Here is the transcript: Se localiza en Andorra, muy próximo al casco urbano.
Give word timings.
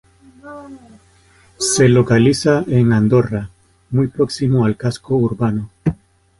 Se 1.59 1.87
localiza 1.87 2.63
en 2.67 2.91
Andorra, 2.91 3.51
muy 3.91 4.07
próximo 4.07 4.65
al 4.65 4.75
casco 4.75 5.13
urbano. 5.15 5.69